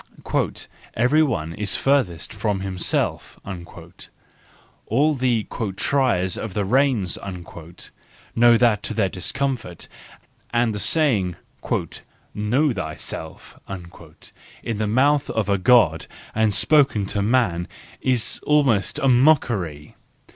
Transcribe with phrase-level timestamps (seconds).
[0.95, 5.43] "Everyone is furthest from himself"—all the
[5.77, 7.19] "triers of the reins"
[8.35, 9.87] know that to their discomfort;
[10.49, 11.35] and the saying,"
[12.33, 13.59] Know thyself,"
[14.63, 17.67] in the mouth of a God and spoken to man,
[18.01, 19.95] is almost a mockery.